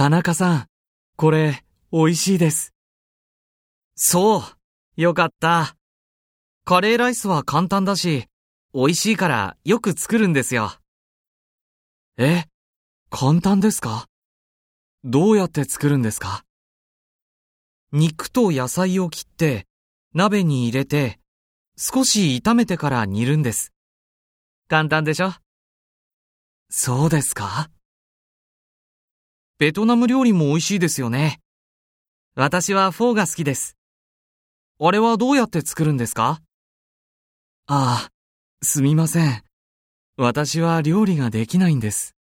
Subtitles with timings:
[0.00, 0.66] 田中さん、
[1.16, 1.62] これ、
[1.92, 2.72] 美味しいです。
[3.96, 4.42] そう。
[4.96, 5.76] よかった。
[6.64, 8.24] カレーライスは簡単だし、
[8.72, 10.72] 美味しいからよく作るんですよ。
[12.16, 12.44] え、
[13.10, 14.06] 簡単ですか？
[15.04, 16.46] どうやって作るんですか？
[17.92, 19.66] 肉と野菜を切って、
[20.14, 21.20] 鍋に入れて、
[21.76, 23.74] 少し炒めてから煮るんです。
[24.66, 25.34] 簡単でしょ？
[26.70, 27.68] そうですか？
[29.60, 31.38] ベトナム料理も美味しいですよね。
[32.34, 33.76] 私はフォーが好きです。
[34.80, 36.40] あれはどうやって作るんですか？
[37.66, 38.10] ああ、
[38.62, 39.42] すみません。
[40.16, 42.14] 私は料理ができないんです。